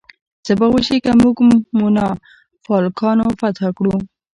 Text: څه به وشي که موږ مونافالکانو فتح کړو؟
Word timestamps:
څه 0.45 0.53
به 0.59 0.67
وشي 0.73 0.97
که 1.05 1.11
موږ 1.21 1.35
مونافالکانو 1.79 3.25
فتح 3.39 3.67
کړو؟ 3.77 3.95